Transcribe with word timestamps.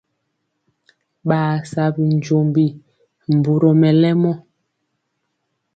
Ɓaa 1.27 1.53
sa 1.71 1.83
binjombi 1.95 2.65
mburɔ 3.35 3.69
mɛlɛmɔ. 3.81 4.31